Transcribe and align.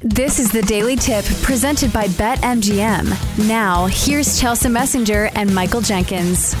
This 0.00 0.38
is 0.38 0.52
the 0.52 0.62
Daily 0.62 0.94
Tip 0.94 1.24
presented 1.42 1.92
by 1.92 2.06
BetMGM. 2.06 3.48
Now, 3.48 3.86
here's 3.86 4.40
Chelsea 4.40 4.68
Messenger 4.68 5.28
and 5.34 5.52
Michael 5.52 5.80
Jenkins. 5.80 6.54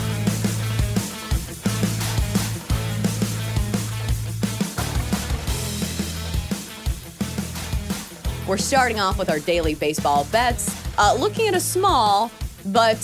We're 8.48 8.56
starting 8.56 8.98
off 8.98 9.20
with 9.20 9.30
our 9.30 9.38
daily 9.38 9.76
baseball 9.76 10.26
bets, 10.32 10.74
uh, 10.98 11.14
looking 11.16 11.46
at 11.46 11.54
a 11.54 11.60
small 11.60 12.32
but 12.66 12.98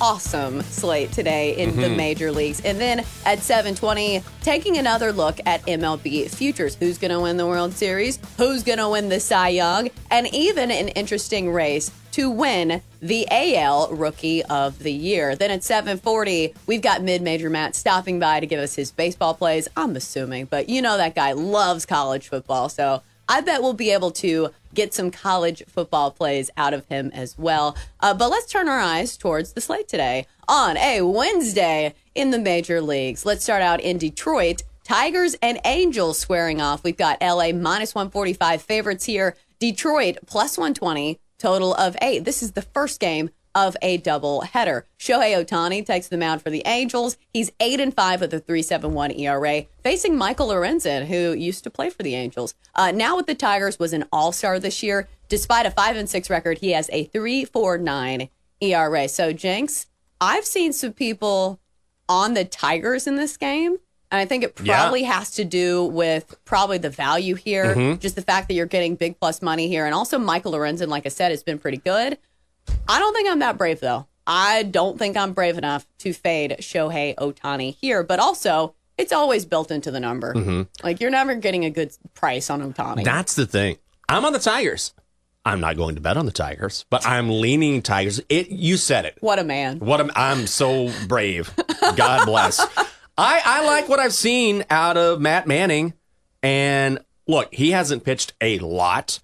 awesome 0.00 0.62
slate 0.62 1.12
today 1.12 1.56
in 1.56 1.76
the 1.76 1.82
mm-hmm. 1.82 1.96
major 1.96 2.32
leagues. 2.32 2.60
And 2.60 2.80
then 2.80 3.00
at 3.24 3.38
7:20, 3.38 4.22
taking 4.42 4.78
another 4.78 5.12
look 5.12 5.38
at 5.46 5.62
MLB 5.66 6.30
futures. 6.30 6.74
Who's 6.74 6.98
going 6.98 7.10
to 7.10 7.20
win 7.20 7.36
the 7.36 7.46
World 7.46 7.72
Series? 7.72 8.18
Who's 8.36 8.62
going 8.62 8.78
to 8.78 8.88
win 8.88 9.08
the 9.08 9.20
Cy 9.20 9.48
Young? 9.48 9.90
And 10.10 10.32
even 10.34 10.70
an 10.70 10.88
interesting 10.88 11.50
race 11.52 11.90
to 12.12 12.30
win 12.30 12.80
the 13.00 13.26
AL 13.28 13.88
Rookie 13.92 14.44
of 14.44 14.78
the 14.78 14.92
Year. 14.92 15.34
Then 15.34 15.50
at 15.50 15.60
7:40, 15.60 16.54
we've 16.66 16.82
got 16.82 17.02
mid-major 17.02 17.50
Matt 17.50 17.74
stopping 17.74 18.18
by 18.18 18.40
to 18.40 18.46
give 18.46 18.60
us 18.60 18.74
his 18.74 18.92
baseball 18.92 19.34
plays. 19.34 19.68
I'm 19.76 19.96
assuming, 19.96 20.46
but 20.46 20.68
you 20.68 20.80
know 20.80 20.96
that 20.96 21.14
guy 21.14 21.32
loves 21.32 21.84
college 21.84 22.28
football, 22.28 22.68
so 22.68 23.02
I 23.28 23.40
bet 23.40 23.62
we'll 23.62 23.72
be 23.72 23.90
able 23.90 24.10
to 24.12 24.50
get 24.74 24.92
some 24.94 25.10
college 25.10 25.62
football 25.68 26.10
plays 26.10 26.50
out 26.56 26.74
of 26.74 26.86
him 26.86 27.10
as 27.14 27.38
well. 27.38 27.76
Uh, 28.00 28.14
but 28.14 28.30
let's 28.30 28.50
turn 28.50 28.68
our 28.68 28.80
eyes 28.80 29.16
towards 29.16 29.52
the 29.52 29.60
slate 29.60 29.88
today 29.88 30.26
on 30.48 30.76
a 30.76 31.02
Wednesday 31.02 31.94
in 32.14 32.30
the 32.30 32.38
major 32.38 32.80
leagues. 32.80 33.24
Let's 33.24 33.44
start 33.44 33.62
out 33.62 33.80
in 33.80 33.98
Detroit. 33.98 34.62
Tigers 34.84 35.34
and 35.40 35.58
Angels 35.64 36.18
squaring 36.18 36.60
off. 36.60 36.84
We've 36.84 36.96
got 36.96 37.22
LA 37.22 37.52
minus 37.52 37.94
145 37.94 38.60
favorites 38.60 39.06
here. 39.06 39.36
Detroit 39.58 40.18
plus 40.26 40.58
120, 40.58 41.18
total 41.38 41.74
of 41.74 41.96
eight. 42.02 42.24
This 42.24 42.42
is 42.42 42.52
the 42.52 42.62
first 42.62 43.00
game 43.00 43.30
of 43.54 43.76
a 43.82 43.96
double 43.98 44.42
header. 44.42 44.86
Shohei 44.98 45.36
Ohtani 45.36 45.84
takes 45.84 46.08
the 46.08 46.16
mound 46.16 46.42
for 46.42 46.50
the 46.50 46.62
Angels. 46.66 47.16
He's 47.32 47.52
8 47.60 47.80
and 47.80 47.94
5 47.94 48.20
with 48.20 48.34
a 48.34 48.40
3.71 48.40 49.18
ERA, 49.18 49.66
facing 49.82 50.16
Michael 50.16 50.48
Lorenzen, 50.48 51.06
who 51.06 51.32
used 51.32 51.64
to 51.64 51.70
play 51.70 51.90
for 51.90 52.02
the 52.02 52.14
Angels. 52.14 52.54
Uh, 52.74 52.90
now 52.90 53.16
with 53.16 53.26
the 53.26 53.34
Tigers, 53.34 53.78
was 53.78 53.92
an 53.92 54.04
All-Star 54.12 54.58
this 54.58 54.82
year. 54.82 55.08
Despite 55.28 55.66
a 55.66 55.70
5 55.70 55.96
and 55.96 56.08
6 56.08 56.30
record, 56.30 56.58
he 56.58 56.72
has 56.72 56.90
a 56.92 57.06
3.49 57.08 58.28
ERA. 58.60 59.08
So, 59.08 59.32
Jenks, 59.32 59.86
I've 60.20 60.44
seen 60.44 60.72
some 60.72 60.92
people 60.92 61.60
on 62.08 62.34
the 62.34 62.44
Tigers 62.44 63.06
in 63.06 63.16
this 63.16 63.36
game. 63.36 63.78
And 64.10 64.20
I 64.20 64.26
think 64.26 64.44
it 64.44 64.54
probably 64.54 65.02
has 65.04 65.32
to 65.32 65.44
do 65.44 65.84
with 65.86 66.36
probably 66.44 66.78
the 66.78 66.90
value 66.90 67.34
here, 67.34 67.74
just 67.96 68.14
the 68.14 68.22
fact 68.22 68.46
that 68.46 68.54
you're 68.54 68.66
getting 68.66 68.94
big 68.94 69.18
plus 69.18 69.42
money 69.42 69.66
here. 69.66 69.86
And 69.86 69.94
also, 69.94 70.18
Michael 70.20 70.52
Lorenzen, 70.52 70.86
like 70.86 71.04
I 71.04 71.08
said, 71.08 71.32
has 71.32 71.42
been 71.42 71.58
pretty 71.58 71.78
good. 71.78 72.18
I 72.88 72.98
don't 72.98 73.14
think 73.14 73.28
I'm 73.30 73.38
that 73.40 73.58
brave, 73.58 73.80
though. 73.80 74.06
I 74.26 74.62
don't 74.62 74.98
think 74.98 75.16
I'm 75.16 75.32
brave 75.32 75.58
enough 75.58 75.86
to 75.98 76.12
fade 76.12 76.56
Shohei 76.60 77.14
Ohtani 77.16 77.74
here. 77.76 78.02
But 78.02 78.20
also, 78.20 78.74
it's 78.96 79.12
always 79.12 79.44
built 79.44 79.70
into 79.70 79.90
the 79.90 80.00
number. 80.00 80.34
Mm-hmm. 80.34 80.62
Like, 80.82 81.00
you're 81.00 81.10
never 81.10 81.34
getting 81.34 81.64
a 81.64 81.70
good 81.70 81.96
price 82.14 82.50
on 82.50 82.72
Ohtani. 82.72 83.04
That's 83.04 83.34
the 83.34 83.46
thing. 83.46 83.76
I'm 84.08 84.24
on 84.24 84.32
the 84.32 84.38
Tigers. 84.38 84.94
I'm 85.46 85.60
not 85.60 85.76
going 85.76 85.94
to 85.96 86.00
bet 86.00 86.16
on 86.16 86.24
the 86.24 86.32
Tigers, 86.32 86.86
but 86.88 87.06
I'm 87.06 87.28
leaning 87.28 87.82
Tigers. 87.82 88.20
It. 88.30 88.48
You 88.48 88.78
said 88.78 89.04
it. 89.04 89.18
what 89.20 89.38
a 89.38 89.44
man. 89.44 89.78
What 89.78 90.00
am, 90.00 90.10
I'm 90.16 90.46
so 90.46 90.90
brave. 91.06 91.52
God 91.96 92.24
bless. 92.24 92.60
I, 93.18 93.42
I 93.44 93.66
like 93.66 93.88
what 93.88 93.98
I've 93.98 94.14
seen 94.14 94.64
out 94.70 94.96
of 94.96 95.20
Matt 95.20 95.46
Manning. 95.46 95.92
And 96.42 96.98
look, 97.26 97.54
he 97.54 97.72
hasn't 97.72 98.04
pitched 98.04 98.32
a 98.40 98.58
lot. 98.58 99.20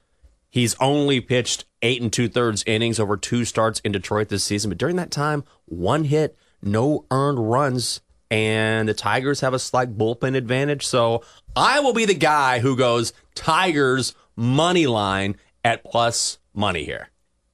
He's 0.50 0.75
only 0.81 1.21
pitched 1.21 1.65
eight 1.81 2.03
and 2.03 2.12
two 2.12 2.28
thirds 2.28 2.65
innings 2.66 2.99
over 2.99 3.16
two 3.16 3.44
starts 3.44 3.81
in 3.81 3.93
Detroit 3.93 4.28
this 4.28 4.44
season. 4.44 4.69
But 4.69 4.78
during 4.78 4.97
that 4.97 5.11
time, 5.11 5.44
one 5.65 6.05
hit, 6.05 6.37
no 6.61 7.06
earned 7.11 7.50
runs. 7.50 8.00
And 8.33 8.89
the 8.89 8.94
Tigers 8.94 9.41
have 9.41 9.55
a 9.55 9.59
slight 9.59 9.97
bullpen 9.97 10.37
advantage. 10.37 10.87
So 10.87 11.22
I 11.56 11.81
will 11.81 11.93
be 11.93 12.05
the 12.05 12.15
guy 12.15 12.60
who 12.60 12.77
goes 12.77 13.12
Tigers 13.34 14.15
money 14.37 14.87
line 14.87 15.37
at 15.65 15.84
plus 15.84 16.39
money 16.55 16.84
here. 16.84 17.09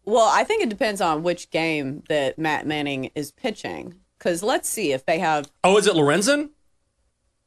Well, 0.04 0.30
I 0.32 0.44
think 0.44 0.62
it 0.62 0.68
depends 0.68 1.00
on 1.00 1.22
which 1.22 1.50
game 1.50 2.02
that 2.08 2.38
Matt 2.38 2.66
Manning 2.66 3.10
is 3.14 3.32
pitching. 3.32 3.94
Because 4.18 4.42
let's 4.42 4.68
see 4.68 4.92
if 4.92 5.04
they 5.04 5.18
have. 5.18 5.50
Oh, 5.62 5.76
is 5.76 5.86
it 5.86 5.94
Lorenzen? 5.94 6.50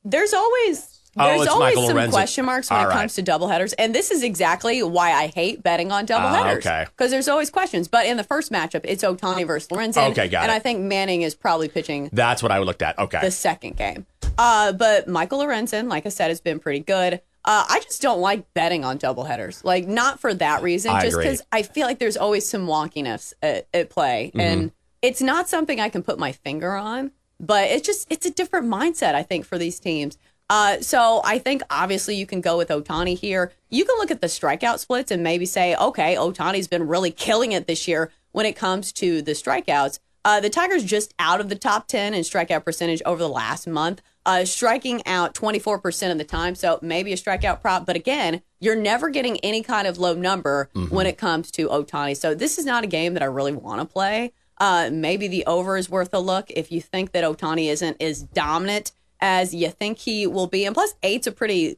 There's 0.03 0.33
always. 0.33 0.98
Oh, 1.17 1.25
There's 1.27 1.41
it's 1.41 1.49
always 1.51 1.75
Michael 1.75 1.87
some 1.87 1.97
Lorenzen. 1.97 2.11
question 2.11 2.45
marks 2.45 2.69
when 2.69 2.79
All 2.79 2.85
it 2.85 2.89
right. 2.89 2.97
comes 2.99 3.15
to 3.15 3.23
doubleheaders, 3.23 3.73
and 3.79 3.95
this 3.95 4.11
is 4.11 4.21
exactly 4.23 4.83
why 4.83 5.11
I 5.11 5.27
hate 5.27 5.63
betting 5.63 5.91
on 5.91 6.05
doubleheaders. 6.05 6.57
okay. 6.57 6.85
Because 6.85 7.09
there's 7.11 7.27
always 7.27 7.49
questions. 7.49 7.87
But 7.87 8.05
in 8.05 8.15
the 8.17 8.23
first 8.23 8.51
matchup, 8.51 8.81
it's 8.83 9.03
Ohtani 9.03 9.45
versus 9.47 9.67
Lorenzen. 9.69 10.11
Okay, 10.11 10.27
got 10.27 10.43
And 10.43 10.51
it. 10.51 10.55
I 10.55 10.59
think 10.59 10.79
Manning 10.81 11.23
is 11.23 11.33
probably 11.35 11.67
pitching 11.67 12.09
That's 12.13 12.43
what 12.43 12.51
I 12.51 12.59
would 12.59 12.65
looked 12.67 12.83
at. 12.83 12.97
Okay. 12.99 13.19
the 13.21 13.31
second 13.31 13.75
game. 13.75 14.05
Uh, 14.37 14.71
but 14.71 15.07
Michael 15.07 15.39
Lorenzen, 15.39 15.89
like 15.89 16.05
I 16.05 16.09
said, 16.09 16.27
has 16.29 16.41
been 16.41 16.59
pretty 16.59 16.79
good. 16.81 17.15
Uh, 17.43 17.65
I 17.67 17.79
just 17.79 18.01
don't 18.01 18.19
like 18.19 18.53
betting 18.53 18.85
on 18.85 18.99
doubleheaders. 18.99 19.63
Like, 19.63 19.87
not 19.87 20.19
for 20.19 20.33
that 20.35 20.61
reason, 20.61 20.91
I 20.91 21.01
just 21.01 21.17
because 21.17 21.41
I 21.51 21.63
feel 21.63 21.87
like 21.87 21.97
there's 21.97 22.17
always 22.17 22.47
some 22.47 22.67
wonkiness 22.67 23.33
at, 23.41 23.67
at 23.73 23.89
play. 23.89 24.27
Mm-hmm. 24.27 24.39
And 24.39 24.71
it's 25.01 25.21
not 25.21 25.49
something 25.49 25.79
I 25.79 25.89
can 25.89 26.03
put 26.03 26.19
my 26.19 26.31
finger 26.33 26.75
on, 26.75 27.11
but 27.39 27.69
it's 27.69 27.85
just, 27.87 28.05
it's 28.11 28.25
a 28.25 28.31
different 28.31 28.67
mindset, 28.67 29.15
I 29.15 29.23
think, 29.23 29.45
for 29.45 29.57
these 29.57 29.79
teams. 29.79 30.17
Uh, 30.49 30.79
so 30.81 31.21
I 31.23 31.37
think 31.37 31.61
obviously 31.69 32.15
you 32.15 32.25
can 32.25 32.41
go 32.41 32.57
with 32.57 32.69
Ohtani 32.69 33.17
here. 33.17 33.51
You 33.69 33.85
can 33.85 33.97
look 33.97 34.11
at 34.11 34.21
the 34.21 34.27
strikeout 34.27 34.79
splits 34.79 35.11
and 35.11 35.21
maybe 35.21 35.45
say, 35.45 35.75
okay, 35.75 36.15
Ohtani's 36.15 36.67
been 36.67 36.87
really 36.87 37.11
killing 37.11 37.51
it 37.51 37.67
this 37.67 37.87
year 37.87 38.11
when 38.31 38.45
it 38.45 38.55
comes 38.55 38.91
to 38.93 39.21
the 39.21 39.33
strikeouts. 39.33 39.99
Uh, 40.25 40.39
the 40.39 40.49
Tigers 40.49 40.83
just 40.83 41.13
out 41.17 41.39
of 41.39 41.49
the 41.49 41.55
top 41.55 41.87
10 41.87 42.13
in 42.13 42.21
strikeout 42.21 42.65
percentage 42.65 43.01
over 43.05 43.19
the 43.19 43.29
last 43.29 43.67
month, 43.67 44.01
uh, 44.25 44.43
striking 44.43 45.01
out 45.05 45.33
24% 45.33 46.11
of 46.11 46.17
the 46.17 46.23
time. 46.23 46.55
So 46.55 46.77
maybe 46.81 47.13
a 47.13 47.15
strikeout 47.15 47.61
prop. 47.61 47.85
But 47.85 47.95
again, 47.95 48.41
you're 48.59 48.75
never 48.75 49.09
getting 49.09 49.37
any 49.39 49.63
kind 49.63 49.87
of 49.87 49.97
low 49.97 50.13
number 50.13 50.69
when 50.89 51.07
it 51.07 51.17
comes 51.17 51.51
to 51.51 51.69
Ohtani. 51.69 52.17
So 52.17 52.35
this 52.35 52.57
is 52.57 52.65
not 52.65 52.83
a 52.83 52.87
game 52.87 53.13
that 53.13 53.23
I 53.23 53.27
really 53.27 53.53
want 53.53 53.81
to 53.81 53.85
play. 53.85 54.33
Uh, 54.57 54.89
maybe 54.91 55.29
the 55.29 55.45
over 55.45 55.77
is 55.77 55.89
worth 55.89 56.13
a 56.13 56.19
look 56.19 56.51
if 56.51 56.69
you 56.69 56.81
think 56.81 57.13
that 57.13 57.23
Ohtani 57.23 57.67
isn't 57.67 58.01
as 58.01 58.23
dominant 58.23 58.91
as 59.21 59.53
you 59.53 59.69
think 59.69 59.97
he 59.99 60.25
will 60.27 60.47
be. 60.47 60.65
And 60.65 60.73
plus, 60.73 60.95
eight's 61.03 61.27
a 61.27 61.31
pretty 61.31 61.77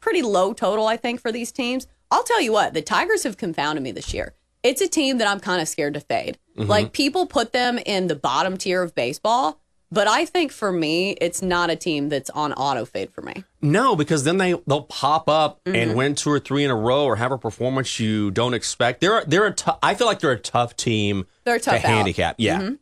pretty 0.00 0.22
low 0.22 0.52
total, 0.52 0.86
I 0.86 0.96
think, 0.96 1.20
for 1.20 1.32
these 1.32 1.50
teams. 1.52 1.86
I'll 2.10 2.22
tell 2.22 2.40
you 2.40 2.52
what, 2.52 2.74
the 2.74 2.82
Tigers 2.82 3.24
have 3.24 3.36
confounded 3.36 3.82
me 3.82 3.90
this 3.90 4.14
year. 4.14 4.34
It's 4.62 4.80
a 4.80 4.88
team 4.88 5.18
that 5.18 5.28
I'm 5.28 5.40
kind 5.40 5.60
of 5.60 5.68
scared 5.68 5.94
to 5.94 6.00
fade. 6.00 6.38
Like 6.56 6.92
people 6.92 7.26
put 7.26 7.52
them 7.52 7.78
in 7.84 8.06
the 8.06 8.14
bottom 8.16 8.56
tier 8.56 8.82
of 8.82 8.94
baseball, 8.94 9.60
but 9.92 10.08
I 10.08 10.24
think 10.24 10.50
for 10.52 10.72
me, 10.72 11.10
it's 11.20 11.42
not 11.42 11.68
a 11.70 11.76
team 11.76 12.08
that's 12.08 12.30
on 12.30 12.52
auto 12.54 12.84
fade 12.86 13.12
for 13.12 13.20
me. 13.20 13.44
No, 13.60 13.94
because 13.94 14.24
then 14.24 14.38
they 14.38 14.54
they'll 14.66 14.82
pop 14.82 15.28
up 15.28 15.60
Mm-hmm. 15.64 15.76
and 15.76 15.94
win 15.96 16.14
two 16.14 16.30
or 16.30 16.38
three 16.40 16.64
in 16.64 16.70
a 16.70 16.74
row, 16.76 17.04
or 17.04 17.16
have 17.16 17.30
a 17.32 17.38
performance 17.38 18.00
you 18.00 18.30
don't 18.30 18.54
expect. 18.54 19.00
They're 19.00 19.24
they're 19.26 19.46
a 19.46 19.52
tou- 19.52 19.76
I 19.82 19.94
feel 19.94 20.06
like 20.06 20.20
they're 20.20 20.32
a 20.32 20.38
tough 20.38 20.76
team 20.76 21.26
They're 21.44 21.56
a 21.56 21.60
tough 21.60 21.80
to 21.82 21.86
handicap. 21.86 22.36
Yeah, 22.38 22.60
Mm-hmm. 22.60 22.74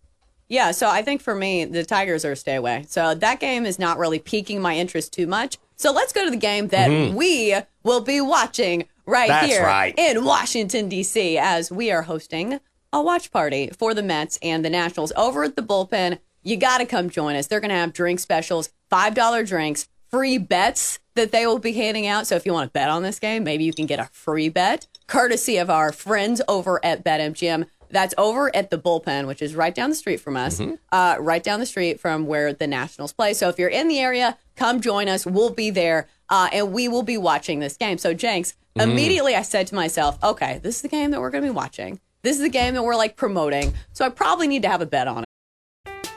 Yeah, 0.48 0.72
so 0.72 0.88
I 0.88 1.02
think 1.02 1.22
for 1.22 1.34
me, 1.34 1.64
the 1.64 1.84
Tigers 1.84 2.24
are 2.24 2.32
a 2.32 2.36
stay 2.36 2.54
away. 2.54 2.84
So 2.88 3.14
that 3.14 3.40
game 3.40 3.64
is 3.64 3.78
not 3.78 3.98
really 3.98 4.18
piquing 4.18 4.60
my 4.60 4.76
interest 4.76 5.12
too 5.12 5.26
much. 5.26 5.58
So 5.76 5.92
let's 5.92 6.12
go 6.12 6.24
to 6.24 6.30
the 6.30 6.36
game 6.36 6.68
that 6.68 6.90
mm-hmm. 6.90 7.16
we 7.16 7.56
will 7.82 8.00
be 8.00 8.20
watching 8.20 8.86
right 9.06 9.28
That's 9.28 9.46
here 9.46 9.64
right. 9.64 9.94
in 9.96 10.24
Washington, 10.24 10.88
D.C., 10.88 11.38
as 11.38 11.70
we 11.70 11.90
are 11.90 12.02
hosting 12.02 12.60
a 12.92 13.02
watch 13.02 13.32
party 13.32 13.70
for 13.76 13.92
the 13.92 14.02
Mets 14.02 14.38
and 14.40 14.64
the 14.64 14.70
Nationals 14.70 15.12
over 15.16 15.44
at 15.44 15.56
the 15.56 15.62
bullpen. 15.62 16.18
You 16.42 16.56
got 16.56 16.78
to 16.78 16.86
come 16.86 17.10
join 17.10 17.36
us. 17.36 17.46
They're 17.46 17.60
going 17.60 17.70
to 17.70 17.74
have 17.74 17.92
drink 17.92 18.20
specials, 18.20 18.70
$5 18.92 19.46
drinks, 19.46 19.88
free 20.10 20.38
bets 20.38 21.00
that 21.14 21.32
they 21.32 21.46
will 21.46 21.58
be 21.58 21.72
handing 21.72 22.06
out. 22.06 22.26
So 22.26 22.36
if 22.36 22.46
you 22.46 22.52
want 22.52 22.68
to 22.68 22.72
bet 22.72 22.88
on 22.88 23.02
this 23.02 23.18
game, 23.18 23.42
maybe 23.42 23.64
you 23.64 23.72
can 23.72 23.86
get 23.86 23.98
a 23.98 24.08
free 24.12 24.48
bet 24.48 24.86
courtesy 25.06 25.56
of 25.56 25.70
our 25.70 25.90
friends 25.90 26.40
over 26.46 26.84
at 26.84 27.04
BetMGM. 27.04 27.66
That's 27.94 28.12
over 28.18 28.54
at 28.56 28.70
the 28.70 28.78
bullpen, 28.78 29.28
which 29.28 29.40
is 29.40 29.54
right 29.54 29.72
down 29.72 29.88
the 29.88 29.94
street 29.94 30.18
from 30.18 30.36
us, 30.36 30.60
uh, 30.90 31.16
right 31.20 31.42
down 31.44 31.60
the 31.60 31.66
street 31.66 32.00
from 32.00 32.26
where 32.26 32.52
the 32.52 32.66
Nationals 32.66 33.12
play. 33.12 33.34
So 33.34 33.48
if 33.48 33.56
you're 33.56 33.68
in 33.68 33.86
the 33.86 34.00
area, 34.00 34.36
come 34.56 34.80
join 34.80 35.08
us. 35.08 35.24
We'll 35.24 35.50
be 35.50 35.70
there 35.70 36.08
uh, 36.28 36.48
and 36.52 36.72
we 36.72 36.88
will 36.88 37.04
be 37.04 37.16
watching 37.16 37.60
this 37.60 37.76
game. 37.76 37.98
So, 37.98 38.12
Jenks, 38.12 38.54
immediately 38.74 39.36
I 39.36 39.42
said 39.42 39.68
to 39.68 39.76
myself, 39.76 40.18
okay, 40.24 40.58
this 40.62 40.76
is 40.76 40.82
the 40.82 40.88
game 40.88 41.12
that 41.12 41.20
we're 41.20 41.30
going 41.30 41.44
to 41.44 41.50
be 41.50 41.54
watching. 41.54 42.00
This 42.22 42.36
is 42.36 42.42
the 42.42 42.48
game 42.48 42.74
that 42.74 42.82
we're 42.82 42.96
like 42.96 43.16
promoting. 43.16 43.72
So 43.92 44.04
I 44.04 44.08
probably 44.08 44.48
need 44.48 44.62
to 44.62 44.68
have 44.68 44.80
a 44.80 44.86
bet 44.86 45.06
on 45.06 45.22
it. 45.22 46.08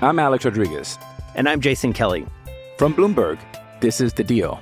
I'm 0.00 0.18
Alex 0.20 0.44
Rodriguez. 0.44 0.96
And 1.34 1.48
I'm 1.48 1.60
Jason 1.60 1.92
Kelly. 1.92 2.24
From 2.78 2.94
Bloomberg, 2.94 3.40
this 3.80 4.00
is 4.00 4.12
The 4.12 4.22
Deal. 4.22 4.60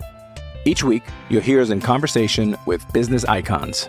Each 0.64 0.82
week, 0.82 1.02
you'll 1.28 1.42
hear 1.42 1.60
us 1.60 1.70
in 1.70 1.80
conversation 1.80 2.56
with 2.64 2.90
business 2.92 3.24
icons. 3.24 3.88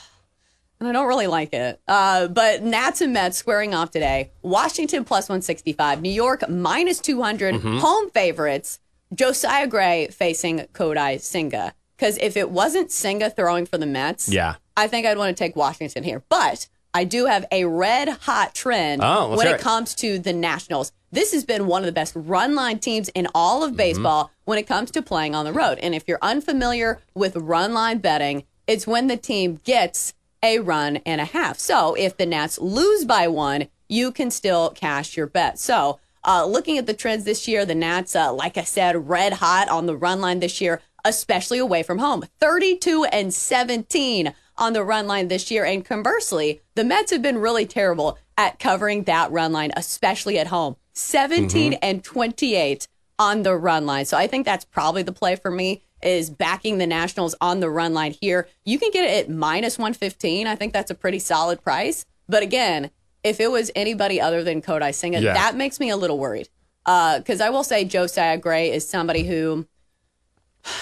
and 0.81 0.89
I 0.89 0.91
don't 0.91 1.07
really 1.07 1.27
like 1.27 1.53
it. 1.53 1.79
Uh, 1.87 2.27
but 2.27 2.63
Nats 2.63 2.99
and 3.01 3.13
Mets 3.13 3.37
squaring 3.37 3.73
off 3.73 3.91
today. 3.91 4.31
Washington 4.41 5.03
plus 5.05 5.29
165, 5.29 6.01
New 6.01 6.09
York 6.11 6.49
minus 6.49 6.99
200, 6.99 7.55
Mm-hmm. 7.55 7.77
home 7.77 8.09
favorites. 8.09 8.79
Josiah 9.13 9.67
Gray 9.67 10.07
facing 10.07 10.59
Kodai 10.73 11.19
Senga. 11.21 11.73
Because 11.97 12.17
if 12.17 12.35
it 12.35 12.49
wasn't 12.49 12.91
Senga 12.91 13.29
throwing 13.29 13.65
for 13.65 13.77
the 13.77 13.85
Mets, 13.85 14.27
Yeah. 14.27 14.55
I 14.75 14.87
think 14.87 15.05
I'd 15.05 15.17
want 15.17 15.35
to 15.35 15.39
take 15.43 15.55
Washington 15.55 16.03
here. 16.03 16.23
But 16.29 16.67
I 16.93 17.03
do 17.03 17.25
have 17.27 17.45
a 17.51 17.65
red 17.65 18.09
hot 18.09 18.55
trend 18.55 19.01
Oh, 19.03 19.35
when 19.37 19.47
it 19.47 19.55
it. 19.55 19.61
comes 19.61 19.93
to 19.95 20.17
the 20.17 20.33
Nationals. 20.33 20.91
This 21.11 21.31
has 21.33 21.43
been 21.45 21.67
one 21.67 21.81
of 21.83 21.85
the 21.85 21.91
best 21.91 22.13
run 22.15 22.55
line 22.55 22.79
teams 22.79 23.09
in 23.09 23.27
all 23.35 23.61
Mm-hmm. 23.61 23.71
of 23.71 23.77
baseball 23.77 24.31
when 24.45 24.57
it 24.57 24.65
comes 24.67 24.89
to 24.91 25.01
playing 25.01 25.35
on 25.35 25.45
the 25.45 25.53
road. 25.53 25.77
And 25.79 25.93
if 25.93 26.05
you're 26.07 26.17
unfamiliar 26.21 26.99
with 27.13 27.35
run 27.35 27.73
line 27.73 27.99
betting, 27.99 28.45
it's 28.65 28.87
when 28.87 29.07
the 29.07 29.17
team 29.17 29.59
gets 29.63 30.13
a 30.43 30.59
run 30.59 30.97
and 30.97 31.21
a 31.21 31.25
half. 31.25 31.59
So 31.59 31.93
if 31.95 32.17
the 32.17 32.25
Nats 32.25 32.59
lose 32.59 33.05
by 33.05 33.27
one, 33.27 33.67
you 33.87 34.11
can 34.11 34.31
still 34.31 34.69
cash 34.71 35.17
your 35.17 35.27
bet. 35.27 35.59
So 35.59 35.99
uh, 36.23 36.45
looking 36.45 36.77
at 36.77 36.85
the 36.85 36.93
trends 36.93 37.25
this 37.25 37.47
year, 37.47 37.65
the 37.65 37.75
Nats, 37.75 38.15
uh, 38.15 38.33
like 38.33 38.57
I 38.57 38.63
said, 38.63 39.09
red 39.09 39.33
hot 39.33 39.69
on 39.69 39.85
the 39.85 39.97
run 39.97 40.21
line 40.21 40.39
this 40.39 40.61
year, 40.61 40.81
especially 41.03 41.57
away 41.57 41.83
from 41.83 41.99
home. 41.99 42.23
32 42.39 43.05
and 43.05 43.33
17 43.33 44.33
on 44.57 44.73
the 44.73 44.83
run 44.83 45.07
line 45.07 45.27
this 45.27 45.49
year. 45.49 45.65
And 45.65 45.83
conversely, 45.83 46.61
the 46.75 46.83
Mets 46.83 47.11
have 47.11 47.21
been 47.21 47.39
really 47.39 47.65
terrible 47.65 48.17
at 48.37 48.59
covering 48.59 49.03
that 49.03 49.31
run 49.31 49.51
line, 49.51 49.71
especially 49.75 50.37
at 50.37 50.47
home. 50.47 50.75
17 50.93 51.73
and 51.73 52.03
28 52.03 52.87
on 53.17 53.43
the 53.43 53.55
run 53.55 53.85
line. 53.85 54.05
So 54.05 54.17
I 54.17 54.27
think 54.27 54.45
that's 54.45 54.65
probably 54.65 55.03
the 55.03 55.11
play 55.11 55.35
for 55.35 55.51
me 55.51 55.83
is 56.03 56.29
backing 56.29 56.77
the 56.77 56.87
Nationals 56.87 57.35
on 57.41 57.59
the 57.59 57.69
run 57.69 57.93
line 57.93 58.15
here. 58.19 58.47
You 58.65 58.79
can 58.79 58.91
get 58.91 59.03
it 59.05 59.25
at 59.25 59.29
minus 59.29 59.77
115. 59.77 60.47
I 60.47 60.55
think 60.55 60.73
that's 60.73 60.91
a 60.91 60.95
pretty 60.95 61.19
solid 61.19 61.63
price. 61.63 62.05
But 62.27 62.43
again, 62.43 62.91
if 63.23 63.39
it 63.39 63.51
was 63.51 63.71
anybody 63.75 64.19
other 64.19 64.43
than 64.43 64.61
Kodai 64.61 64.93
Senga, 64.93 65.21
Yeah. 65.21 65.33
that 65.33 65.55
makes 65.55 65.79
me 65.79 65.89
a 65.89 65.97
little 65.97 66.17
worried. 66.17 66.49
Because 66.85 67.41
I 67.41 67.49
will 67.49 67.63
say 67.63 67.85
Josiah 67.85 68.37
Gray 68.37 68.71
is 68.71 68.87
somebody 68.87 69.23
who 69.23 69.67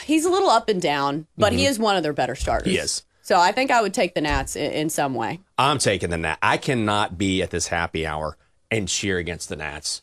he's 0.04 0.26
a 0.26 0.30
little 0.30 0.50
up 0.50 0.70
and 0.70 0.82
down, 0.82 1.28
but 1.38 1.54
he 1.54 1.66
is 1.66 1.80
one 1.80 1.96
of 1.98 2.04
their 2.04 2.14
better 2.14 2.36
starters. 2.36 2.74
Mm-hmm. 2.74 2.84
Is. 2.84 3.04
So 3.22 3.38
I 3.40 3.52
think 3.52 3.70
I 3.70 3.82
would 3.82 3.94
take 3.94 4.16
the 4.16 4.22
Nats 4.22 4.56
in, 4.56 4.72
in 4.72 4.90
some 4.90 5.14
way. 5.14 5.40
I'm 5.58 5.78
taking 5.78 6.10
the 6.10 6.18
Nats. 6.18 6.40
I 6.42 6.58
cannot 6.58 7.18
be 7.18 7.42
at 7.42 7.50
this 7.52 7.68
happy 7.68 8.06
hour 8.06 8.38
and 8.72 8.88
cheer 8.88 9.18
against 9.18 9.50
the 9.50 9.56
Nats. 9.56 10.02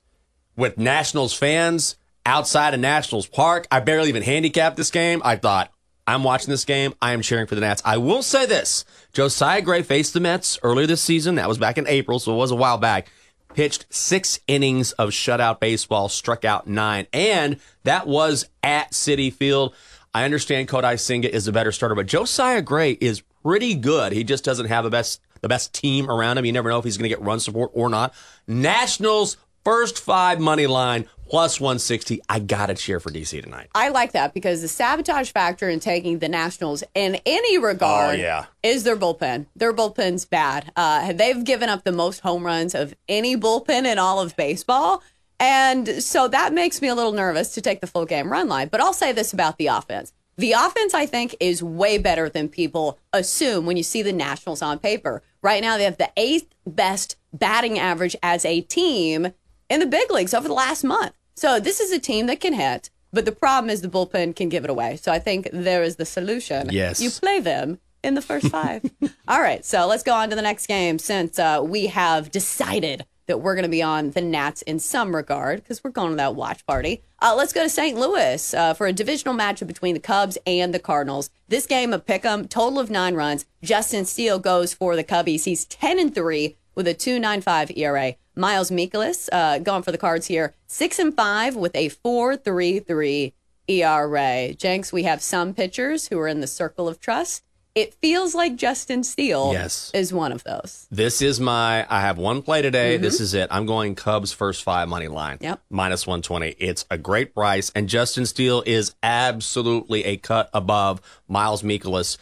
With 0.57 0.79
Nationals 0.79 1.35
fans 1.35 1.97
outside 2.27 2.75
of 2.75 2.81
Nationals 2.81 3.27
Park, 3.27 3.67
I 3.71 3.81
barely 3.81 4.11
even 4.11 4.23
handicapped 4.23 4.77
this 4.77 4.91
game. 4.91 5.23
I 5.25 5.37
thought, 5.37 5.73
I'm 6.07 6.23
watching 6.23 6.51
this 6.51 6.65
game. 6.65 6.95
I 7.01 7.13
am 7.13 7.23
cheering 7.23 7.47
for 7.47 7.55
the 7.55 7.61
Nats. 7.63 7.83
I 7.85 7.97
will 7.97 8.23
say 8.23 8.45
this 8.47 8.85
Josiah 9.13 9.63
Gray 9.63 9.83
faced 9.83 10.13
the 10.13 10.21
Mets 10.21 10.59
earlier 10.63 10.87
this 10.87 11.01
season. 11.01 11.37
That 11.37 11.49
was 11.49 11.59
back 11.59 11.79
in 11.79 11.87
April, 11.89 12.19
so 12.19 12.35
it 12.35 12.37
was 12.37 12.51
a 12.51 12.57
while 12.57 12.79
back. 12.79 13.11
Pitched 13.55 13.87
six 13.89 14.39
innings 14.47 14.93
of 14.93 15.11
shutout 15.11 15.61
baseball, 15.61 16.11
struck 16.11 16.45
out 16.45 16.67
nine, 16.67 17.07
and 17.13 17.59
that 17.85 18.07
was 18.07 18.47
at 18.63 18.93
Citi 18.93 19.33
Field. 19.33 19.75
I 20.13 20.25
understand 20.25 20.69
Kodai 20.69 21.01
Senga 21.01 21.35
is 21.35 21.49
a 21.49 21.53
better 21.53 21.73
starter, 21.73 21.95
but 21.95 22.07
Josiah 22.07 22.63
Gray 22.63 22.93
is 22.93 23.23
pretty 23.43 23.75
good. 23.75 24.13
He 24.13 24.25
just 24.25 24.45
doesn't 24.45 24.67
have 24.67 24.85
the 24.85 24.91
best 24.91 25.21
the 25.41 25.49
best 25.49 25.75
team 25.75 26.11
around 26.11 26.39
him. 26.39 26.45
You 26.45 26.53
never 26.53 26.71
know 26.71 26.79
if 26.79 26.85
he's 26.85 26.97
going 26.97 27.09
to 27.09 27.15
get 27.15 27.23
run 27.23 27.41
support 27.41 27.71
or 27.75 27.89
not. 27.89 28.15
Nationals 28.47 29.37
first 29.65 29.99
five 29.99 30.39
money 30.41 30.67
line 30.67 31.07
plus 31.29 31.61
160. 31.61 32.21
I 32.29 32.39
got 32.39 32.67
to 32.67 32.75
cheer 32.75 33.01
for 33.01 33.11
DC 33.11 33.43
tonight. 33.43 33.69
I 33.75 33.89
like 33.89 34.13
that 34.13 34.35
because 34.35 34.63
the 34.63 34.69
sabotage 34.69 35.31
factor 35.31 35.69
in 35.69 35.81
taking 35.81 36.19
the 36.19 36.29
Nationals 36.29 36.85
in 36.95 37.19
any 37.27 37.59
regard 37.59 38.19
Oh, 38.19 38.23
yeah. 38.23 38.47
is 38.63 38.85
their 38.85 38.97
bullpen. 38.97 39.47
Their 39.57 39.73
bullpen's 39.73 40.25
bad. 40.25 40.73
Uh, 40.77 41.13
they've 41.13 41.43
given 41.45 41.69
up 41.69 41.85
the 41.85 41.93
most 41.93 42.21
home 42.21 42.45
runs 42.45 42.75
of 42.75 42.95
any 43.09 43.37
bullpen 43.37 43.85
in 43.91 43.99
all 43.99 44.21
of 44.21 44.37
baseball. 44.37 45.03
And 45.39 46.03
so 46.03 46.29
that 46.29 46.53
makes 46.55 46.81
me 46.81 46.89
a 46.89 46.95
little 46.95 47.13
nervous 47.13 47.53
to 47.55 47.61
take 47.61 47.81
the 47.81 47.87
full 47.87 48.07
game 48.07 48.31
run 48.33 48.49
line. 48.49 48.69
But 48.69 48.81
I'll 48.81 48.95
say 48.95 49.13
this 49.13 49.33
about 49.33 49.59
the 49.59 49.67
offense. 49.67 50.13
The 50.39 50.53
offense, 50.53 50.93
I 50.95 51.07
think, 51.07 51.35
is 51.41 51.63
way 51.63 51.97
better 51.99 52.29
than 52.29 52.49
people 52.49 52.99
assume 53.13 53.65
when 53.67 53.77
you 53.77 53.83
see 53.83 54.03
the 54.03 54.13
Nationals 54.13 54.61
on 54.63 54.79
paper. 54.79 55.23
Right 55.43 55.63
now, 55.63 55.77
they 55.79 55.85
have 55.85 55.97
the 55.99 56.11
eighth 56.17 56.55
best 56.67 57.17
batting 57.33 57.79
average 57.79 58.17
as 58.23 58.45
a 58.45 58.61
team 58.61 59.33
in 59.69 59.81
the 59.81 59.87
big 59.87 60.11
leagues 60.11 60.35
over 60.35 60.49
the 60.49 60.55
last 60.55 60.85
month. 60.85 61.13
So 61.35 61.61
this 61.61 61.81
is 61.81 61.93
a 61.93 61.99
team 61.99 62.27
that 62.27 62.41
can 62.41 62.55
hit, 62.55 62.91
but 63.13 63.25
the 63.25 63.33
problem 63.33 63.71
is 63.71 63.83
the 63.83 63.89
bullpen 63.89 64.35
can 64.35 64.49
give 64.49 64.65
it 64.65 64.71
away. 64.71 64.97
So 64.97 65.13
I 65.13 65.19
think 65.19 65.49
there 65.53 65.83
is 65.83 65.97
the 65.97 66.07
solution. 66.07 66.69
Yes. 66.71 67.01
You 67.01 67.11
play 67.11 67.41
them 67.41 67.79
in 68.03 68.15
the 68.15 68.23
first 68.23 68.49
five. 68.49 68.83
All 69.29 69.41
right, 69.41 69.65
so 69.65 69.87
let's 69.87 70.03
go 70.03 70.15
on 70.15 70.31
to 70.31 70.37
the 70.37 70.43
next 70.43 70.67
game 70.67 70.99
since 70.99 71.39
uh, 71.39 71.61
we 71.63 71.87
have 71.87 72.31
decided 72.31 73.05
that 73.27 73.39
we're 73.39 73.55
going 73.55 73.65
to 73.65 73.69
be 73.69 73.83
on 73.83 74.13
the 74.13 74.21
Nats 74.21 74.63
in 74.63 74.79
some 74.79 75.15
regard 75.15 75.63
because 75.63 75.83
we're 75.83 75.91
going 75.91 76.11
to 76.11 76.17
that 76.17 76.37
watch 76.37 76.65
party. 76.65 77.03
Uh, 77.21 77.35
let's 77.37 77.53
go 77.53 77.63
to 77.63 77.69
St. 77.69 77.99
Louis 77.99 78.55
uh, 78.55 78.73
for 78.75 78.87
a 78.87 78.93
divisional 78.93 79.35
matchup 79.35 79.67
between 79.67 79.95
the 79.95 80.01
Cubs 80.01 80.39
and 80.47 80.73
the 80.73 80.79
Cardinals. 80.79 81.31
This 81.49 81.67
game 81.67 81.93
of 81.93 82.07
pick'em, 82.07 82.49
total 82.49 82.79
of 82.79 82.89
nine 82.89 83.15
runs. 83.15 83.45
Justin 83.63 84.05
Steele 84.05 84.39
goes 84.39 84.73
for 84.73 84.95
the 84.95 85.05
Cubbies. 85.05 85.45
He's 85.45 85.65
ten 85.65 85.99
and 85.99 86.15
three 86.15 86.57
with 86.77 86.87
a 86.87 86.95
two 86.95 87.19
nine 87.19 87.41
five 87.41 87.71
ERA. 87.77 88.15
Miles 88.37 88.71
Mikolas 88.71 89.29
uh, 89.33 89.59
going 89.59 89.83
for 89.83 89.91
the 89.93 89.99
Cards 89.99 90.27
here, 90.27 90.55
six 90.67 90.99
and 90.99 91.15
five 91.17 91.57
with 91.57 91.75
a 91.75 91.89
four 91.89 92.37
three 92.37 92.79
three 92.79 93.33
ERA. 93.67 94.53
Jenks, 94.55 94.93
we 94.93 95.03
have 95.05 95.23
some 95.23 95.55
pitchers 95.55 96.09
who 96.09 96.19
are 96.19 96.29
in 96.29 96.41
the 96.41 96.47
circle 96.47 96.87
of 96.87 97.01
trust. 97.01 97.43
It 97.75 97.93
feels 97.93 98.35
like 98.35 98.57
Justin 98.57 99.05
Steele 99.05 99.53
Yes. 99.53 99.91
is 99.93 100.11
one 100.11 100.33
of 100.33 100.43
those. 100.45 100.87
This 100.91 101.21
is 101.21 101.39
my. 101.41 101.87
I 101.91 102.01
have 102.01 102.17
one 102.17 102.41
play 102.41 102.63
today. 102.63 102.97
This 102.97 103.21
is 103.21 103.35
it. 103.35 103.49
I'm 103.51 103.67
going 103.67 103.95
Cubs 103.95 104.33
first 104.33 104.63
five 104.63 104.89
money 104.89 105.09
line. 105.09 105.37
Yep. 105.43 105.61
Minus 105.69 106.07
120. 106.07 106.57
It's 106.59 106.87
a 106.91 106.97
great 106.97 107.35
price. 107.35 107.71
And 107.75 107.87
Justin 107.87 108.25
Steele 108.25 108.63
is 108.65 108.95
absolutely 109.03 110.05
a 110.05 110.17
cut 110.17 110.49
above 110.55 111.03
Miles 111.29 111.63
Mikolas. 111.63 112.17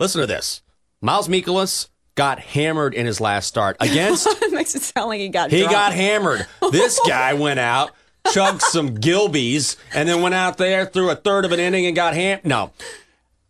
Listen 0.00 0.22
to 0.22 0.26
this 0.26 0.62
Miles 1.02 1.28
Mikolas 1.28 1.88
got 2.18 2.40
hammered 2.40 2.92
in 2.94 3.06
his 3.06 3.20
last 3.20 3.46
start 3.46 3.76
against. 3.80 4.26
it 4.42 4.52
makes 4.52 4.74
it 4.74 4.82
sound 4.82 5.08
like 5.08 5.20
he 5.20 5.28
got 5.28 5.50
he 5.52 5.60
drunk. 5.60 5.72
got 5.72 5.92
hammered. 5.92 6.46
This 6.72 6.98
guy 7.06 7.32
went 7.34 7.60
out, 7.60 7.92
chugged 8.32 8.60
some 8.60 8.98
Gilbies, 8.98 9.76
and 9.94 10.08
then 10.08 10.20
went 10.20 10.34
out 10.34 10.58
there 10.58 10.84
threw 10.84 11.08
a 11.10 11.14
third 11.16 11.44
of 11.44 11.52
an 11.52 11.60
inning 11.60 11.86
and 11.86 11.94
got 11.94 12.14
ham. 12.14 12.40
No. 12.42 12.72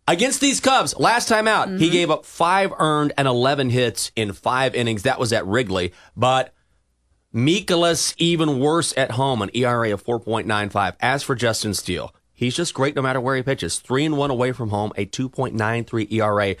Against 0.07 0.39
these 0.41 0.59
Cubs, 0.59 0.97
last 0.97 1.27
time 1.27 1.47
out, 1.47 1.67
Mm-hmm. 1.67 1.77
he 1.79 1.89
gave 1.89 2.09
up 2.11 2.25
five 2.25 2.71
earned 2.79 3.11
and 3.17 3.27
11 3.27 3.69
hits 3.71 4.11
in 4.15 4.33
five 4.33 4.73
innings. 4.75 5.03
That 5.03 5.19
was 5.19 5.33
at 5.33 5.45
Wrigley. 5.45 5.93
But 6.15 6.53
Mikolas 7.33 8.13
even 8.17 8.59
worse 8.59 8.93
at 8.97 9.11
home, 9.11 9.41
an 9.41 9.49
ERA 9.53 9.93
of 9.93 10.03
4.95. 10.03 10.95
As 10.99 11.21
for 11.23 11.35
Justin 11.35 11.73
Steele, 11.75 12.13
he's 12.33 12.55
just 12.55 12.73
great 12.73 12.95
no 12.95 13.01
matter 13.03 13.21
where 13.21 13.35
he 13.35 13.43
pitches. 13.43 13.77
Three 13.79 14.03
and 14.05 14.17
one 14.17 14.31
away 14.31 14.51
from 14.51 14.69
home, 14.69 14.91
a 14.95 15.05
2.93 15.05 16.11
ERA. 16.11 16.55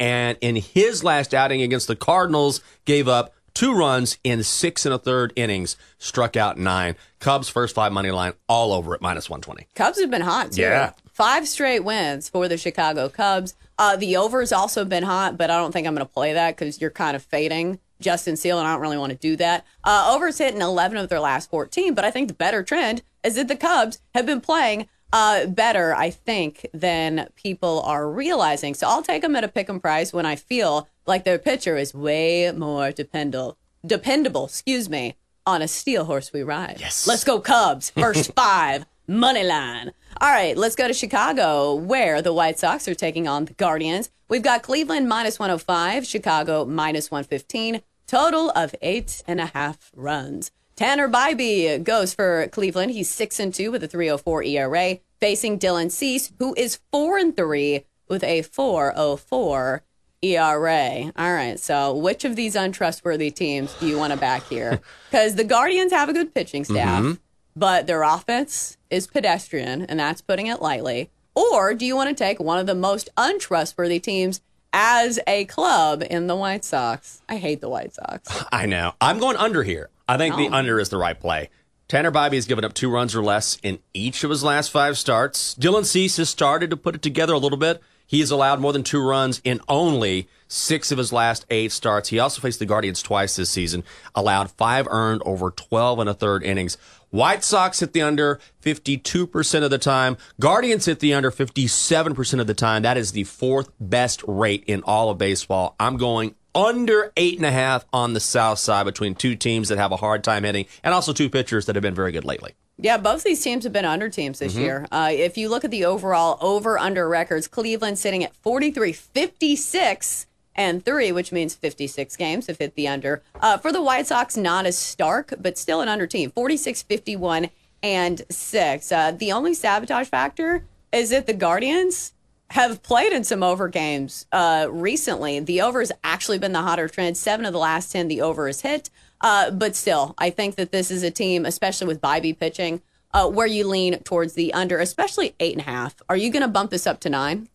And 0.00 0.38
in 0.40 0.56
his 0.56 1.04
last 1.04 1.34
outing 1.34 1.62
against 1.62 1.86
the 1.86 1.94
Cardinals, 1.94 2.60
gave 2.86 3.06
up 3.06 3.34
two 3.54 3.74
runs 3.74 4.18
in 4.24 4.42
six 4.42 4.86
and 4.86 4.94
a 4.94 4.98
third 4.98 5.32
innings, 5.36 5.76
struck 5.98 6.36
out 6.36 6.58
nine. 6.58 6.96
Cubs 7.20 7.48
first 7.48 7.74
five 7.74 7.92
money 7.92 8.10
line 8.10 8.32
all 8.48 8.72
over 8.72 8.94
at 8.94 9.02
minus 9.02 9.28
120. 9.28 9.68
Cubs 9.74 10.00
have 10.00 10.10
been 10.10 10.22
hot 10.22 10.52
too. 10.52 10.62
Yeah. 10.62 10.92
Five 11.12 11.46
straight 11.46 11.80
wins 11.80 12.30
for 12.30 12.48
the 12.48 12.56
Chicago 12.56 13.10
Cubs. 13.10 13.54
Uh, 13.78 13.96
the 13.96 14.16
over's 14.16 14.52
also 14.52 14.86
been 14.86 15.02
hot, 15.02 15.36
but 15.36 15.50
I 15.50 15.58
don't 15.58 15.72
think 15.72 15.86
I'm 15.86 15.94
going 15.94 16.06
to 16.06 16.12
play 16.12 16.32
that 16.32 16.56
because 16.56 16.80
you're 16.80 16.90
kind 16.90 17.14
of 17.14 17.22
fading 17.22 17.78
Justin 18.00 18.36
Steele, 18.36 18.58
and 18.58 18.66
I 18.66 18.72
don't 18.72 18.80
really 18.80 18.96
want 18.96 19.12
to 19.12 19.18
do 19.18 19.36
that. 19.36 19.66
Uh, 19.84 20.12
over's 20.14 20.38
hitting 20.38 20.62
11 20.62 20.96
of 20.96 21.10
their 21.10 21.20
last 21.20 21.50
14, 21.50 21.94
but 21.94 22.04
I 22.04 22.10
think 22.10 22.28
the 22.28 22.34
better 22.34 22.62
trend 22.62 23.02
is 23.22 23.34
that 23.34 23.48
the 23.48 23.56
Cubs 23.56 24.00
have 24.14 24.24
been 24.24 24.40
playing 24.40 24.88
uh, 25.12 25.46
better, 25.46 25.94
I 25.94 26.10
think, 26.10 26.66
than 26.72 27.28
people 27.36 27.80
are 27.82 28.10
realizing. 28.10 28.74
So 28.74 28.88
I'll 28.88 29.02
take 29.02 29.22
them 29.22 29.36
at 29.36 29.44
a 29.44 29.48
pick 29.48 29.68
'em 29.68 29.80
price 29.80 30.12
when 30.12 30.26
I 30.26 30.36
feel 30.36 30.88
like 31.06 31.24
their 31.24 31.38
pitcher 31.38 31.76
is 31.76 31.94
way 31.94 32.52
more 32.52 32.92
dependable, 32.92 33.56
dependable, 33.84 34.46
excuse 34.46 34.88
me, 34.88 35.16
on 35.46 35.62
a 35.62 35.68
steel 35.68 36.04
horse 36.04 36.32
we 36.32 36.42
ride. 36.42 36.76
Yes. 36.80 37.06
Let's 37.06 37.24
go 37.24 37.40
Cubs. 37.40 37.90
First 37.90 38.32
five, 38.36 38.86
money 39.06 39.42
line. 39.42 39.92
All 40.20 40.30
right, 40.30 40.56
let's 40.56 40.76
go 40.76 40.86
to 40.86 40.94
Chicago, 40.94 41.74
where 41.74 42.20
the 42.22 42.32
White 42.32 42.58
Sox 42.58 42.86
are 42.86 42.94
taking 42.94 43.26
on 43.26 43.46
the 43.46 43.54
Guardians. 43.54 44.10
We've 44.28 44.42
got 44.42 44.62
Cleveland 44.62 45.08
minus 45.08 45.38
105, 45.38 46.06
Chicago 46.06 46.64
minus 46.64 47.10
115, 47.10 47.82
total 48.06 48.50
of 48.50 48.74
eight 48.82 49.22
and 49.26 49.40
a 49.40 49.46
half 49.46 49.90
runs. 49.96 50.50
Tanner 50.80 51.10
Bibee 51.10 51.84
goes 51.84 52.14
for 52.14 52.48
Cleveland. 52.48 52.92
He's 52.92 53.10
six 53.10 53.38
and 53.38 53.52
two 53.52 53.70
with 53.70 53.84
a 53.84 53.86
304 53.86 54.42
ERA, 54.44 54.98
facing 55.20 55.58
Dylan 55.58 55.90
Cease, 55.90 56.32
who 56.38 56.54
is 56.56 56.80
four 56.90 57.18
and 57.18 57.36
three 57.36 57.84
with 58.08 58.24
a 58.24 58.40
404 58.40 59.82
ERA. 60.22 61.12
All 61.18 61.34
right, 61.34 61.60
so 61.60 61.94
which 61.94 62.24
of 62.24 62.34
these 62.34 62.56
untrustworthy 62.56 63.30
teams 63.30 63.74
do 63.74 63.86
you 63.88 63.98
want 63.98 64.14
to 64.14 64.18
back 64.18 64.44
here? 64.48 64.80
Because 65.10 65.34
the 65.34 65.44
Guardians 65.44 65.92
have 65.92 66.08
a 66.08 66.14
good 66.14 66.32
pitching 66.34 66.64
staff, 66.64 67.02
Mhm. 67.02 67.18
but 67.54 67.86
their 67.86 68.02
offense 68.02 68.78
is 68.88 69.06
pedestrian, 69.06 69.82
and 69.82 70.00
that's 70.00 70.22
putting 70.22 70.46
it 70.46 70.62
lightly. 70.62 71.10
Or 71.34 71.74
do 71.74 71.84
you 71.84 71.94
want 71.94 72.08
to 72.08 72.14
take 72.14 72.40
one 72.40 72.58
of 72.58 72.66
the 72.66 72.74
most 72.74 73.10
untrustworthy 73.18 73.98
teams 74.00 74.40
as 74.72 75.18
a 75.26 75.44
club 75.44 76.02
in 76.08 76.26
the 76.26 76.36
White 76.36 76.64
Sox? 76.64 77.20
I 77.28 77.36
hate 77.36 77.60
the 77.60 77.68
White 77.68 77.92
Sox. 77.92 78.30
I 78.52 78.64
know. 78.64 78.94
I'm 78.98 79.18
going 79.18 79.36
under 79.36 79.62
here. 79.62 79.90
I 80.10 80.16
think 80.18 80.36
the 80.36 80.48
Oh. 80.48 80.52
under 80.54 80.80
is 80.80 80.88
the 80.88 80.96
right 80.98 81.18
play. 81.18 81.50
Tanner 81.88 82.10
Bibee 82.10 82.34
has 82.34 82.46
given 82.46 82.64
up 82.64 82.72
two 82.74 82.90
runs 82.90 83.14
or 83.14 83.22
less 83.22 83.58
in 83.62 83.78
each 83.94 84.22
of 84.24 84.30
his 84.30 84.42
last 84.44 84.70
five 84.70 84.98
starts. 84.98 85.54
Dylan 85.58 85.84
Cease 85.84 86.16
has 86.18 86.28
started 86.28 86.70
to 86.70 86.76
put 86.76 86.94
it 86.94 87.02
together 87.02 87.32
a 87.32 87.38
little 87.38 87.58
bit. 87.58 87.80
He 88.06 88.18
has 88.20 88.30
allowed 88.32 88.58
more 88.60 88.72
than 88.72 88.82
two 88.82 89.00
runs 89.04 89.40
in 89.44 89.60
only 89.68 90.28
six 90.48 90.90
of 90.90 90.98
his 90.98 91.12
last 91.12 91.46
eight 91.48 91.70
starts. 91.70 92.08
He 92.08 92.18
also 92.18 92.40
faced 92.40 92.58
the 92.58 92.66
Guardians 92.66 93.02
twice 93.02 93.36
this 93.36 93.50
season, 93.50 93.84
allowed 94.16 94.50
five 94.50 94.88
earned 94.90 95.22
over 95.24 95.52
12 95.52 96.00
and 96.00 96.10
a 96.10 96.14
third 96.14 96.42
innings. 96.42 96.76
White 97.10 97.42
Sox 97.44 97.78
hit 97.80 97.92
the 97.92 98.02
under 98.02 98.40
52% 98.64 99.62
of 99.64 99.70
the 99.70 99.78
time. 99.78 100.16
Guardians 100.38 100.86
hit 100.86 101.00
the 101.00 101.14
under 101.14 101.30
57% 101.30 102.40
of 102.40 102.46
the 102.46 102.54
time. 102.54 102.82
That 102.82 102.96
is 102.96 103.12
the 103.12 103.24
fourth 103.24 103.70
best 103.80 104.22
rate 104.26 104.64
in 104.66 104.82
all 104.84 105.10
of 105.10 105.18
baseball. 105.18 105.74
I'm 105.80 105.96
going 105.96 106.34
under 106.54 107.12
eight 107.16 107.36
and 107.36 107.46
a 107.46 107.50
half 107.50 107.84
on 107.92 108.12
the 108.12 108.20
south 108.20 108.58
side 108.58 108.84
between 108.84 109.14
two 109.14 109.36
teams 109.36 109.68
that 109.68 109.78
have 109.78 109.92
a 109.92 109.96
hard 109.96 110.24
time 110.24 110.44
hitting 110.44 110.66
and 110.82 110.92
also 110.94 111.12
two 111.12 111.30
pitchers 111.30 111.66
that 111.66 111.76
have 111.76 111.82
been 111.82 111.94
very 111.94 112.12
good 112.12 112.24
lately. 112.24 112.52
Yeah, 112.82 112.96
both 112.96 113.24
these 113.24 113.42
teams 113.42 113.64
have 113.64 113.72
been 113.74 113.84
under 113.84 114.08
teams 114.08 114.38
this 114.38 114.54
Mhm. 114.54 114.58
year. 114.60 114.86
Uh, 114.90 115.10
if 115.12 115.36
you 115.36 115.48
look 115.50 115.64
at 115.64 115.70
the 115.70 115.84
overall 115.84 116.38
over 116.40 116.78
under 116.78 117.08
records, 117.08 117.46
Cleveland 117.46 117.98
sitting 117.98 118.24
at 118.24 118.34
43 118.36 118.92
56 118.92 120.26
and 120.56 120.84
3, 120.84 121.12
which 121.12 121.30
means 121.30 121.54
56 121.54 122.16
games 122.16 122.46
have 122.46 122.58
hit 122.58 122.74
the 122.74 122.88
under. 122.88 123.22
Uh, 123.40 123.58
for 123.58 123.70
the 123.70 123.82
White 123.82 124.06
Sox, 124.06 124.36
not 124.36 124.66
as 124.66 124.76
stark, 124.78 125.34
but 125.38 125.56
still 125.58 125.80
an 125.80 125.88
under 125.88 126.06
team 126.06 126.30
46 126.30 126.82
51 126.82 127.50
and 127.82 128.22
6. 128.30 128.90
Uh, 128.92 129.10
the 129.12 129.30
only 129.32 129.54
sabotage 129.54 130.08
factor 130.08 130.64
is 130.92 131.10
that 131.10 131.26
the 131.26 131.32
Guardians 131.34 132.12
have 132.50 132.82
played 132.82 133.12
in 133.12 133.22
some 133.24 133.42
over 133.42 133.68
games 133.68 134.26
uh, 134.32 134.66
recently. 134.70 135.38
The 135.40 135.60
over 135.62 135.80
has 135.80 135.92
actually 136.02 136.38
been 136.38 136.52
the 136.52 136.62
hotter 136.62 136.88
trend. 136.88 137.16
Seven 137.16 137.46
of 137.46 137.52
the 137.52 137.58
last 137.58 137.92
10, 137.92 138.08
the 138.08 138.20
over 138.22 138.48
is 138.48 138.60
hit. 138.62 138.90
Uh, 139.20 139.50
but 139.50 139.76
still, 139.76 140.14
I 140.18 140.30
think 140.30 140.56
that 140.56 140.72
this 140.72 140.90
is 140.90 141.02
a 141.02 141.10
team, 141.10 141.46
especially 141.46 141.86
with 141.86 142.00
Bibee 142.00 142.36
pitching, 142.38 142.82
uh, 143.12 143.28
where 143.28 143.46
you 143.46 143.66
lean 143.66 143.98
towards 144.02 144.32
the 144.34 144.52
under, 144.52 144.78
especially 144.80 145.34
eight 145.38 145.52
and 145.52 145.60
a 145.60 145.70
half. 145.70 145.94
Are 146.08 146.16
you 146.16 146.30
going 146.30 146.42
to 146.42 146.48
bump 146.48 146.70
this 146.70 146.86
up 146.86 147.00
to 147.00 147.10
nine? 147.10 147.48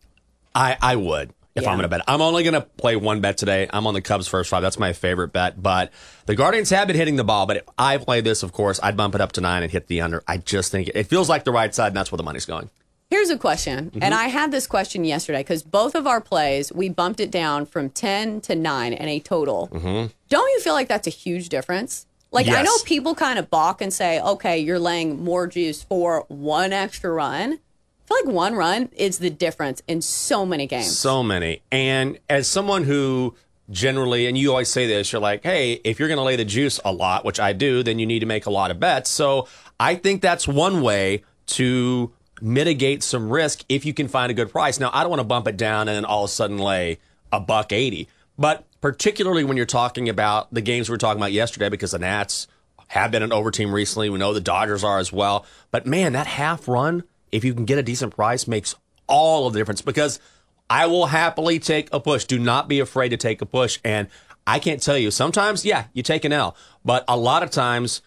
I, 0.54 0.78
I 0.80 0.96
would 0.96 1.34
if 1.54 1.64
Yeah. 1.64 1.70
I'm 1.70 1.76
going 1.76 1.82
to 1.82 1.88
bet. 1.88 2.02
I'm 2.08 2.22
only 2.22 2.42
going 2.42 2.54
to 2.54 2.62
play 2.62 2.96
one 2.96 3.20
bet 3.20 3.36
today. 3.36 3.68
I'm 3.70 3.86
on 3.86 3.92
the 3.94 4.00
Cubs 4.00 4.28
first 4.28 4.48
five. 4.48 4.62
That's 4.62 4.78
my 4.78 4.92
favorite 4.94 5.32
bet. 5.32 5.60
But 5.62 5.92
the 6.24 6.34
Guardians 6.36 6.70
have 6.70 6.86
been 6.86 6.96
hitting 6.96 7.16
the 7.16 7.24
ball. 7.24 7.44
But 7.46 7.58
if 7.58 7.64
I 7.76 7.98
play 7.98 8.22
this, 8.22 8.42
of 8.42 8.52
course, 8.52 8.80
I'd 8.82 8.96
bump 8.96 9.14
it 9.14 9.20
up 9.20 9.32
to 9.32 9.40
nine 9.42 9.62
and 9.62 9.70
hit 9.70 9.88
the 9.88 10.00
under. 10.00 10.22
I 10.26 10.38
just 10.38 10.70
think 10.72 10.88
it 10.94 11.04
feels 11.04 11.28
like 11.28 11.44
the 11.44 11.52
right 11.52 11.74
side, 11.74 11.88
and 11.88 11.96
that's 11.96 12.10
where 12.10 12.16
the 12.18 12.22
money's 12.22 12.46
going. 12.46 12.70
Here's 13.08 13.30
a 13.30 13.38
question, 13.38 13.92
Mhm. 13.94 13.98
and 14.02 14.14
I 14.14 14.26
had 14.26 14.50
this 14.50 14.66
question 14.66 15.04
yesterday 15.04 15.38
because 15.40 15.62
both 15.62 15.94
of 15.94 16.08
our 16.08 16.20
plays 16.20 16.72
we 16.72 16.88
bumped 16.88 17.20
it 17.20 17.30
down 17.30 17.64
from 17.64 17.88
ten 17.88 18.40
to 18.42 18.56
nine 18.56 18.92
and 18.92 19.08
a 19.08 19.20
total. 19.20 19.68
Mm-hmm. 19.72 20.06
Don't 20.28 20.48
you 20.50 20.60
feel 20.60 20.72
like 20.74 20.88
that's 20.88 21.06
a 21.06 21.10
huge 21.10 21.48
difference? 21.48 22.06
Like 22.32 22.48
I 22.48 22.62
know 22.62 22.76
people 22.84 23.14
kind 23.14 23.38
of 23.38 23.48
balk 23.48 23.80
and 23.80 23.92
say, 23.92 24.20
"Okay, 24.20 24.58
you're 24.58 24.80
laying 24.80 25.22
more 25.22 25.46
juice 25.46 25.82
for 25.82 26.24
one 26.28 26.72
extra 26.72 27.10
run." 27.12 27.52
I 27.52 28.08
feel 28.08 28.26
like 28.26 28.34
one 28.34 28.54
run 28.56 28.88
is 28.96 29.18
the 29.18 29.30
difference 29.30 29.82
in 29.86 30.02
so 30.02 30.44
many 30.44 30.66
games. 30.66 30.98
So 30.98 31.22
many. 31.22 31.62
And 31.70 32.18
as 32.28 32.48
someone 32.48 32.84
who 32.84 33.34
generally, 33.70 34.26
and 34.26 34.36
you 34.36 34.50
always 34.50 34.68
say 34.68 34.86
this, 34.86 35.10
you're 35.12 35.20
like, 35.20 35.42
hey, 35.42 35.80
if 35.82 35.98
you're 35.98 36.06
going 36.08 36.18
to 36.18 36.22
lay 36.24 36.36
the 36.36 36.44
juice 36.44 36.78
a 36.84 36.92
lot, 36.92 37.24
which 37.24 37.40
I 37.40 37.52
do, 37.52 37.82
then 37.82 37.98
you 37.98 38.06
need 38.06 38.20
to 38.20 38.26
make 38.26 38.46
a 38.46 38.50
lot 38.50 38.70
of 38.70 38.78
bets. 38.78 39.10
So 39.10 39.48
I 39.80 39.96
think 39.96 40.22
that's 40.22 40.46
one 40.46 40.82
way 40.82 41.24
to 41.46 42.12
mitigate 42.40 43.02
some 43.02 43.30
risk 43.30 43.64
if 43.68 43.84
you 43.84 43.94
can 43.94 44.08
find 44.08 44.30
a 44.30 44.34
good 44.34 44.50
price. 44.50 44.78
Now, 44.78 44.90
I 44.92 45.00
don't 45.00 45.10
want 45.10 45.20
to 45.20 45.24
bump 45.24 45.48
it 45.48 45.56
down 45.56 45.88
and 45.88 45.96
then 45.96 46.04
all 46.04 46.24
of 46.24 46.30
a 46.30 46.32
sudden 46.32 46.58
lay 46.58 46.98
a 47.32 47.40
buck 47.40 47.72
80. 47.72 48.08
But 48.38 48.64
particularly 48.80 49.44
when 49.44 49.56
you're 49.56 49.66
talking 49.66 50.08
about 50.08 50.52
the 50.52 50.60
games 50.60 50.88
we 50.88 50.94
were 50.94 50.98
talking 50.98 51.20
about 51.20 51.32
yesterday, 51.32 51.68
because 51.68 51.92
the 51.92 51.98
Nats 51.98 52.46
have 52.88 53.10
been 53.10 53.22
an 53.22 53.32
over 53.32 53.50
team 53.50 53.74
recently. 53.74 54.10
We 54.10 54.18
know 54.18 54.32
the 54.32 54.40
Dodgers 54.40 54.84
are 54.84 54.98
as 54.98 55.12
well. 55.12 55.44
But 55.70 55.86
man, 55.86 56.12
that 56.12 56.26
half 56.26 56.68
run, 56.68 57.04
if 57.32 57.44
you 57.44 57.54
can 57.54 57.64
get 57.64 57.78
a 57.78 57.82
decent 57.82 58.14
price, 58.14 58.46
makes 58.46 58.74
all 59.06 59.46
of 59.46 59.52
the 59.52 59.58
difference 59.58 59.82
because 59.82 60.20
I 60.68 60.86
will 60.86 61.06
happily 61.06 61.58
take 61.58 61.88
a 61.92 62.00
push. 62.00 62.24
Do 62.24 62.38
not 62.38 62.68
be 62.68 62.80
afraid 62.80 63.10
to 63.10 63.16
take 63.16 63.40
a 63.40 63.46
push. 63.46 63.78
And 63.84 64.08
I 64.46 64.58
can't 64.58 64.82
tell 64.82 64.98
you, 64.98 65.10
sometimes, 65.10 65.64
yeah, 65.64 65.86
you 65.92 66.02
take 66.02 66.24
an 66.24 66.32
L, 66.32 66.56
but 66.84 67.04
a 67.08 67.16
lot 67.16 67.42
of 67.42 67.50
times 67.50 68.02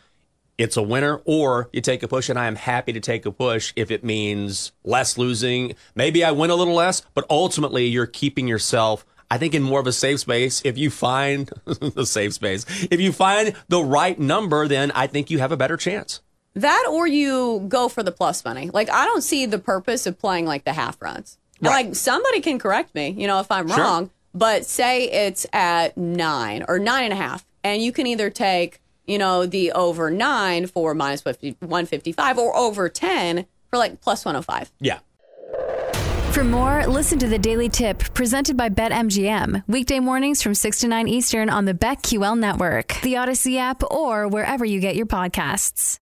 it's 0.60 0.78
a 0.78 0.84
winner 0.84 1.22
or 1.25 1.70
you 1.74 1.82
take 1.82 2.04
a 2.04 2.08
push. 2.08 2.30
And 2.30 2.38
I 2.38 2.46
am 2.46 2.56
happy 2.56 2.94
to 2.94 3.00
take 3.00 3.25
a 3.25 3.32
push 3.32 3.74
if 3.75 3.89
it 3.89 4.04
means 4.04 4.72
less 4.84 5.18
losing. 5.18 5.74
Maybe 5.96 6.24
I 6.24 6.32
win 6.32 6.51
a 6.51 6.56
little 6.56 6.75
less, 6.75 7.01
but 7.16 7.25
ultimately 7.30 7.88
you're 7.88 8.06
keeping 8.06 8.48
yourself. 8.48 9.06
I 9.32 9.38
think 9.38 9.54
in 9.54 9.63
more 9.63 9.80
of 9.80 9.88
a 9.88 9.92
safe 9.92 10.20
space, 10.20 10.62
if 10.66 10.78
you 10.78 10.89
find 10.89 11.50
the 11.66 12.06
safe 12.06 12.34
space, 12.34 12.66
if 12.92 13.00
you 13.00 13.12
find 13.12 13.56
the 13.68 13.84
right 13.84 14.20
number, 14.20 14.68
then 14.68 14.92
I 14.92 15.08
think 15.08 15.30
you 15.30 15.39
have 15.39 15.51
a 15.51 15.58
better 15.58 15.78
chance. 15.78 16.22
That 16.56 16.86
or 16.89 17.08
you 17.08 17.66
go 17.70 17.89
for 17.89 18.04
the 18.04 18.12
plus 18.12 18.44
money. 18.44 18.70
Like 18.72 18.89
I 18.89 19.06
don't 19.06 19.22
see 19.22 19.46
the 19.46 19.60
purpose 19.60 20.06
of 20.08 20.18
playing 20.20 20.46
like 20.46 20.66
the 20.66 20.74
half 20.74 21.01
runs. 21.01 21.38
Right. 21.62 21.86
Like 21.88 21.96
somebody 21.96 22.42
can 22.42 22.60
correct 22.60 22.94
me, 22.96 23.10
you 23.10 23.28
know, 23.28 23.39
if 23.39 23.51
I'm 23.51 23.68
Sure. 23.68 23.78
wrong. 23.78 24.10
But 24.34 24.66
say 24.66 25.10
it's 25.10 25.46
at 25.54 25.98
nine 25.98 26.63
or 26.68 26.80
nine 26.80 27.06
and 27.06 27.13
a 27.13 27.16
half, 27.16 27.46
and 27.63 27.82
you 27.82 27.92
can 27.92 28.08
either 28.08 28.30
take, 28.30 28.80
you 29.10 29.18
know, 29.18 29.46
the 29.46 29.72
over 29.74 30.10
nine 30.10 30.68
for 30.68 30.94
minus 30.94 31.22
50, 31.22 31.58
155 31.60 32.38
or 32.38 32.56
over 32.56 32.88
10 32.89 33.46
for 33.70 33.78
like 33.78 34.01
plus 34.01 34.24
105. 34.24 34.72
Yeah. 34.80 35.00
For 36.32 36.44
more, 36.44 36.86
listen 36.86 37.20
to 37.20 37.28
the 37.28 37.39
Daily 37.39 37.70
Tip 37.70 38.00
presented 38.13 38.56
by 38.56 38.70
BetMGM. 38.70 39.63
Weekday 39.68 40.00
mornings 40.00 40.42
from 40.42 40.54
6 40.54 40.80
to 40.80 40.88
9 40.88 41.08
Eastern 41.08 41.50
on 41.50 41.66
the 41.66 41.74
BetQL 41.74 42.38
network, 42.38 43.01
the 43.01 43.18
Odyssey 43.18 43.58
app, 43.58 43.84
or 43.92 44.28
wherever 44.28 44.63
you 44.63 44.80
get 44.80 44.96
your 44.96 45.08
podcasts. 45.08 46.00